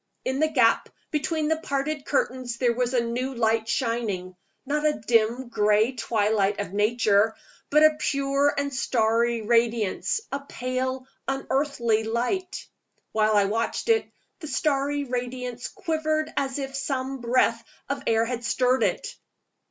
[0.25, 4.35] In the gap between the parted curtains there was a new light shining;
[4.65, 7.35] not the dim gray twilight of Nature,
[7.69, 12.65] but a pure and starry radiance, a pale, unearthly light.
[13.11, 18.43] While I watched it, the starry radiance quivered as if some breath of air had
[18.43, 19.05] stirred it.